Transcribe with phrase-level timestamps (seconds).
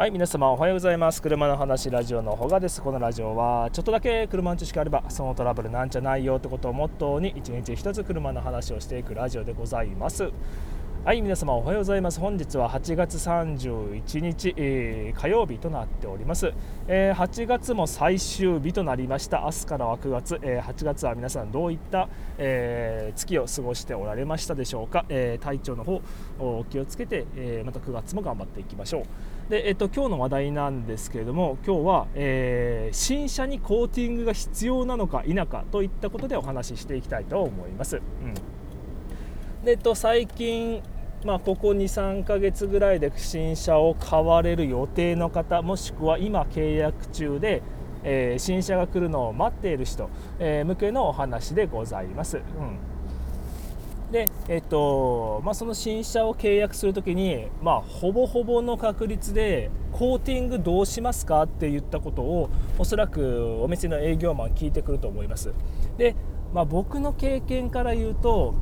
[0.00, 1.20] はい皆様おはようございます。
[1.20, 2.80] 車の話ラジオのほがです。
[2.80, 10.32] このラジオはちょっとだけ車の知識あればそのトラブルなんじゃないよってことをモットーに一日一つ車の話をしていくラジオでございます。
[11.02, 12.20] はい皆様おはようございます。
[12.20, 16.52] 本日は8月31日、えー、火曜日となっております、
[16.88, 19.40] えー、8月も最終日となりました。
[19.46, 26.02] 明日からは9月、えー、8月は皆さんどういった、え月を過ごしておられましたでしょうか、え体調の方
[26.38, 29.04] お気をつけて、えまた9月も頑張っていきましょ
[29.48, 29.50] う。
[29.50, 38.59] で、えっと、今日の話題なんですけれども今日は、え新車にコーティングが必要なのか否かといったことでお話ししていきたいと思います、うん。
[39.64, 40.82] でと最近
[41.22, 47.62] まあ、ここ23ヶ月ぐらいで新車を買われる予定の方もしくは今契約中で、
[48.02, 52.38] えー、新車が来るのを待っている人、えー、向けのお話でございます。
[52.38, 52.78] うん
[54.10, 65.52] でえっとまあ、その新車を契約するときに、まあ、ほぼほぼの確率でコーティングどうしますかって言ったことをおそらくお店の営業マン聞いてくると思います
[65.96, 66.16] で、
[66.52, 68.56] まあ、僕の経験から言うと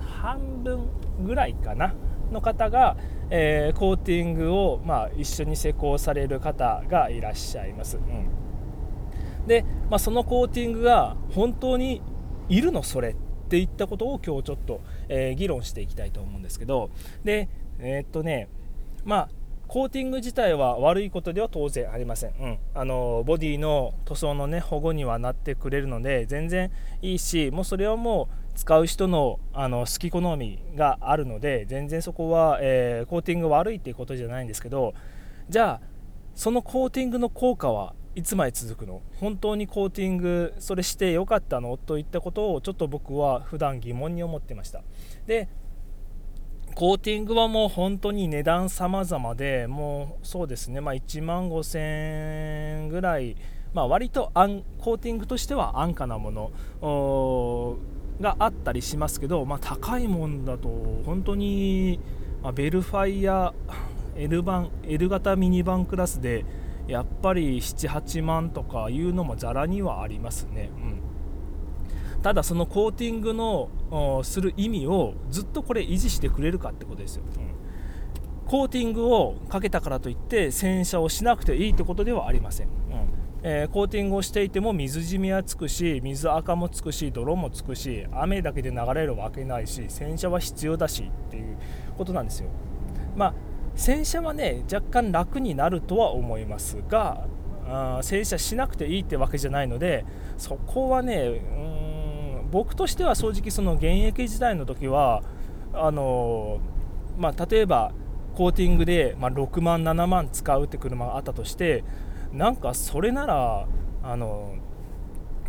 [0.00, 0.88] 半分
[1.24, 1.94] ぐらいかな
[2.30, 2.96] の方が、
[3.30, 7.98] えー、コーティングを、まあ、一緒に施工される方がいらっしゃいます。
[7.98, 12.02] うん、で、まあ、そのコーティングが本当に
[12.48, 13.16] いるのそれっ
[13.48, 16.90] ていったことを今日ちょっと、えー、議論していきたいと思うんですけど。
[17.24, 17.48] で
[17.82, 18.48] えー、っとね
[19.04, 19.28] まあ
[19.66, 34.94] コーティング自体は悪いことでは当然ありません、うん、あのボディの塗装の、ね、保護にはなってくれるので全然いいしもうそれはもう使う人のあの好き好みがあるので全然そこは、えー、コーティング悪いっていうことじゃないんですけど
[35.48, 35.86] じゃあ
[36.34, 39.00] そのコーティングの効果はいつまで続くの？
[39.16, 41.76] 本当にコーティングそれしてよかったの？
[41.78, 44.82] といったことをちょっと僕は普段疑問に思ってました。
[45.26, 45.48] で
[46.74, 51.78] コーティングはもう本当に値段様々でもうそうですね、まあ、1万5000
[52.84, 53.36] 円ぐらい、
[53.74, 56.50] まあ、割とコーティングとしては安価なもの。
[58.22, 60.68] があったりしますけど、まあ、高いもんだと
[61.04, 62.00] 本当に、
[62.42, 63.52] まあ、ベルファイア
[64.16, 66.44] L 版 L 型ミニバンクラスで
[66.86, 70.70] やっぱり78万とかいうのもざらにはありますね、
[72.16, 83.21] うん、ただそのコーティングのする意味をずっとこれ維持してくれるかってことですよ、うん、コーティングをかけたからといって洗車をしなくていいってことではありません、うん。
[83.44, 91.56] えー、コーティングをしていても水染みはつくし水垢もつくし泥もつくし雨だけで流れるわけないし洗車は必要だしっていう
[91.98, 92.50] ことなんですよ。
[93.16, 93.34] まあ
[93.74, 97.26] 洗車はね若干楽になるとは思いますが
[97.66, 100.04] あ洗車しなくていいってわけじゃないので
[100.36, 105.22] そこはねうん僕としては正直その現役時代の時は
[105.74, 106.60] あの
[107.18, 107.92] まあ、例えば
[108.34, 111.84] コーティングで、まあ、6万7万使うって車があったとして
[112.32, 113.66] なんかそれなら
[114.02, 114.54] あの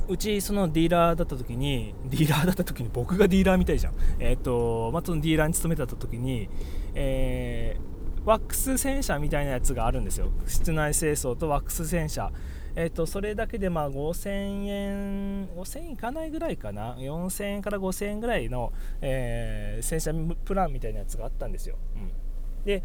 [0.08, 3.94] うちそのディーラーだった時にディーラーだった時に僕がディーラーみたいじゃん。
[4.20, 6.50] えっ、ー、とまあ、そのディーラーに勤めてた時に、
[6.94, 10.32] えー、ワックス洗車みたいなやつがあるんですよ。
[10.46, 12.32] 室内清掃とワックス洗車。
[12.76, 20.12] えと、それだけでまあ5000円、5000円いかないぐらいかな、4000円から5000円ぐらいの、えー、洗車
[20.44, 21.78] プランみたいなやつがあったんですよ。
[21.96, 22.12] うん、
[22.66, 22.84] で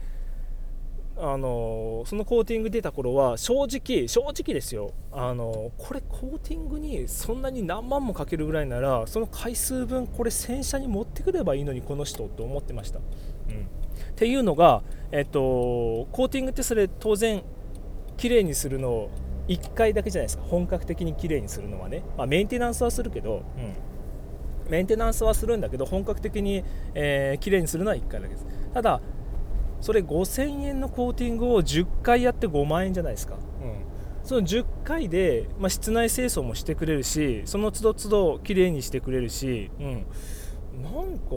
[1.20, 4.92] あのそのコーティング出た頃は正直正直ですよ。
[5.10, 13.68] あのこれコーティングにそんなに何万もかけるぐらいならその回数分これ洗車に持ってくればいいのにこの人って思ってました、うん、っ
[14.14, 17.42] ていうのが、えっと、コーティングってそれ当然
[18.16, 19.10] 綺麗にするのを
[19.48, 20.44] 1回だけじゃないですか。
[20.44, 23.42] 本格的に綺麗にするのはね、まあ、メンテナンスはするけど、
[24.66, 26.62] うん、メンテナンスはするんだけど本格的に、
[26.94, 28.46] えー、綺麗にするのは1回だけです。
[28.72, 29.00] ただ
[29.80, 33.38] それ5000円のコーティングを10回やって5万円じゃないですか、うん、
[34.24, 40.06] その10回で、まあ、室内清掃もしてくれるしその都度都度きれいにしてくれるし、うん、
[40.82, 41.30] なんか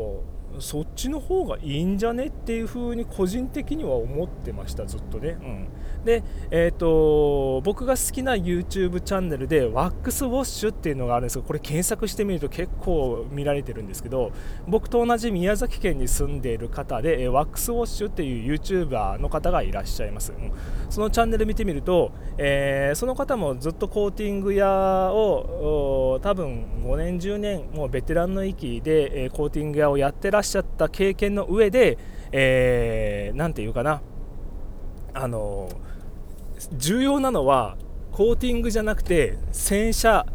[0.59, 5.67] そっちの方がいいんじゃねっていう風に個人的には思ってましたずっとね、うん、
[6.05, 14.31] で、えーと、僕が好きな YouTube チャンネルでワックスウォッシュっていうのがあるんですけどこれ検索してみると結構見られてるんですけど
[14.67, 20.51] 僕と同じ宮崎県に住んでいる方でワックスウォッシュっていう YouTuber の方がいらっしゃいます、うん、
[20.89, 24.67] そのチャンネル見てみると、えー、その方もずっとコーティング屋
[25.13, 31.97] を多分5年10年もうベテランの域で、コーティング屋をやってらっしゃった経験の上で、
[32.31, 34.01] えー、て言うかな。
[35.13, 35.69] あの
[36.73, 37.77] 重要なのは
[38.11, 40.25] コーティングじゃなくて洗車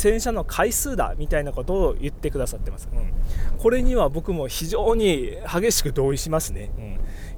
[0.00, 3.12] 洗車の回数だみたいなことを言ってくださってます、うん、
[3.58, 6.70] これには僕も非常に激しく同意しますね、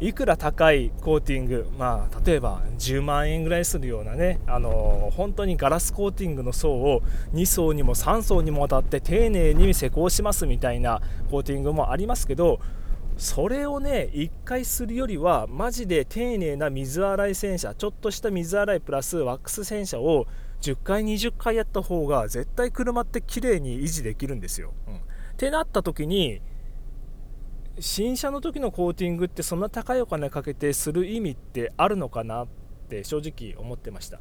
[0.00, 7.02] うん、いくら高いコーティング、まあ、例えば10万円ぐらいするようなね、あのー、本当にガラスコーティングの層を
[7.34, 12.60] 2層にも3層にもわたって丁寧に施工しますみたいなコーティングもありますけど
[13.16, 20.26] それをね1回するよりはマジで丁寧な水洗い洗車ちょっとした水洗いプラスワックス洗車を
[20.60, 24.72] 10回20回やった方が絶対車って綺麗に維持できるんですよ。
[24.86, 24.98] うん、っ
[25.36, 26.40] てなった時に
[27.80, 32.46] 新車の時のコーティングってそんな高いお金かけてする意味ってあるのかなっ
[32.88, 34.20] て正直思ってました。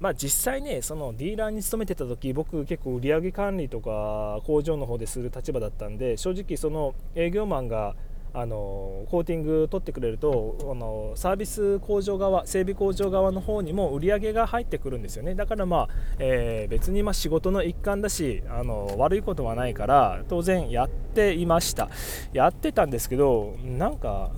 [0.00, 7.94] まあ、実際ねそのディーラーに勤めてた時僕結構売上管理とか工場の方でする立場だったんで正直その営業マンが
[8.32, 15.34] あのコーティング取ってくれるとあのサービス工場側整備工場側の方にも売り上げが入ってくるんですよね。
[15.34, 15.88] だからまあ、
[16.18, 21.88] えー、別にま仕事の一環だしあの悪いことはないから当然やっていました。
[22.32, 24.30] やってたんですけどなんか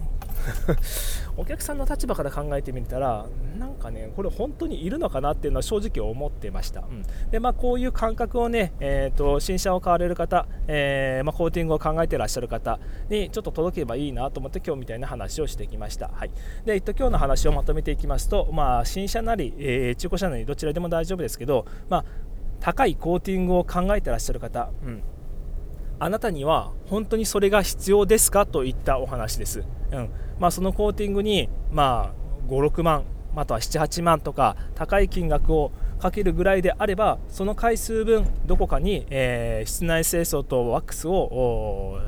[1.36, 3.26] お客さんの立場から考えてみたら
[3.58, 12.78] なんかねこれ本当にいるのかなっていうのは正直思ってました、うん、でまあ、こういう感覚をね、えーと、新車を買われる方、えー、まあ、コーティングを考えてらっしゃる方
[13.08, 16.30] にちょっと届けばいいなと思って今日みたいな話をしてきました、はい、
[16.64, 22.04] で、えっと、今日の話をまとめていきますと、まあ、新車なり、えー、中古車なりどちらでも大丈夫ですけど、まあ、
[22.60, 25.02] 高いコーティングを考えてらっしゃる方、うん。
[26.02, 29.62] あなたには本当にそれが必要ですかといったお話です。
[29.92, 30.10] うん
[30.40, 33.04] まあ、そのコーティングに、まあ、56万
[33.36, 35.70] または78万とか高い金額を
[36.00, 42.00] かけるぐらいであればその回数分どこかに、えー、室内清掃とワックスを、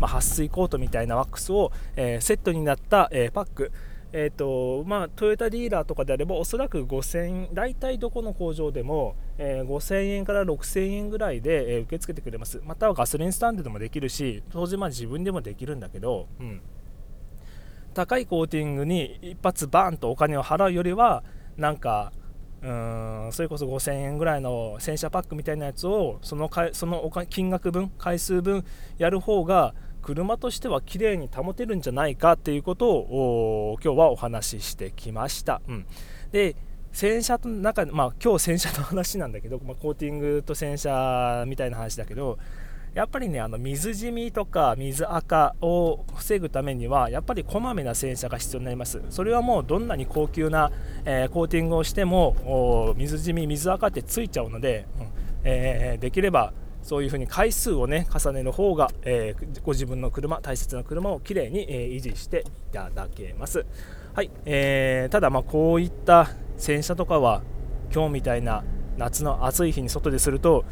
[0.00, 3.70] まあ、撥水コートみたいなワックスを、えー、セットになった、えー、パック
[4.14, 12.60] えーとまあ、トヨタディーラーとかであればおそらく5000大体どこの工場でも、えー、5000円から6000円ぐらいで、え、受け付けてくれます。
[12.64, 16.60] またはガソリンスタンドでもできるし当然まあ自分でもできるんだけど、うん、
[17.94, 21.22] 高いコーティングに一発バーンとお金を払うよりは
[21.56, 22.12] なんか
[22.62, 28.64] うんそれこそ5000円ぐらいの洗車パックみたいなやつをそのかその金額分回数分
[28.98, 35.60] やる方が車としては綺麗に保てるんじゃないかっていうことを今日はお話ししてきました。
[35.68, 35.86] うん、
[36.32, 36.56] で
[36.92, 42.38] 洗車の中まあ今日洗車の話なんだけど、まあ、コーティングと洗車みたいな話だけど
[42.94, 49.00] やっぱりねあの水染みとか水垢を防ぐためにはやっぱりこまめな洗車が必要になります。
[49.08, 50.70] それはもうどんなに高級な、
[51.06, 55.06] えー、コーティングをしても水染み水垢ってついちゃうので、うん
[55.44, 56.52] えー、できれば
[56.82, 63.64] そういうふうに回数をね重ねる方が、えー、ご自分の車大切な車をきれいに、えー、維持していただけます。
[64.14, 66.28] はい、えー、ただまあこういった
[66.62, 67.42] 洗車とかは
[67.92, 68.62] 今日みたいな
[68.96, 70.64] 夏の暑い日に外ですると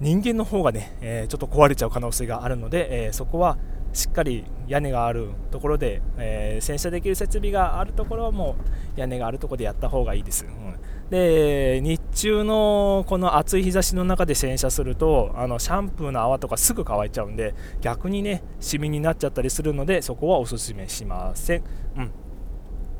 [0.00, 3.56] 人間の方がね、えー、ちょっと壊れちゃう可能性があるので、えー、そこは
[3.92, 8.56] しっかり屋根があるところで、えー、洗車できる設備があるところはも
[8.96, 21.62] う屋根があるところでやった方がいいです、うん、で日中のこの暑い日差しの中で洗車するとあのシャンプーの泡とかすぐ乾いちゃうんで逆にねシミになっちゃったりするのでそこはおすすめしません、
[21.96, 22.10] うん。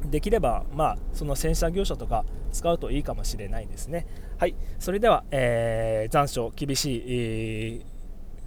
[0.04, 4.06] できれば、まあ、その洗車業者とか使うといいかもしれないですね。
[4.38, 7.84] はい、それでは、えー、残暑厳しい、えー、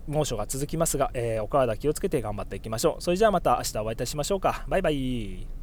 [0.08, 3.02] 猛暑が続きますが、えー、お体気をつけて頑張っていきましょう。
[3.02, 4.66] それじゃあまた明日お会いいたしましょうか。
[4.68, 5.63] バイバイ。